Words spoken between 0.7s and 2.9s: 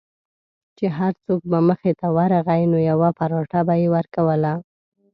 چې هر څوک به مخې ته ورغی نو